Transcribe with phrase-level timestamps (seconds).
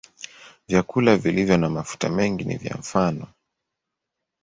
[0.67, 3.27] Vyakula vilivyo na mafuta mengi ni kwa mfano.